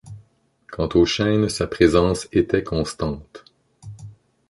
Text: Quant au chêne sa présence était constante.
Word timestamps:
Quant 0.71 0.89
au 0.95 1.05
chêne 1.05 1.47
sa 1.47 1.67
présence 1.67 2.27
était 2.31 2.63
constante. 2.63 3.45